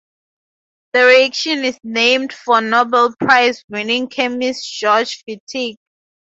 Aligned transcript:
The 0.93 1.05
reaction 1.05 1.63
is 1.63 1.77
named 1.83 2.33
for 2.33 2.59
Nobel 2.59 3.13
Prize 3.19 3.63
winning 3.69 4.07
chemist 4.07 4.63
Georg 4.67 5.09
Wittig. 5.29 5.75